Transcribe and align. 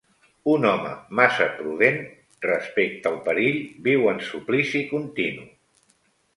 Un 0.51 0.63
home 0.69 0.93
massa 1.19 1.47
prudent 1.59 1.99
respecte 2.47 3.11
el 3.13 3.21
perill 3.29 3.61
viu 3.91 4.11
en 4.15 4.25
suplici 4.33 4.85
continu. 4.97 5.49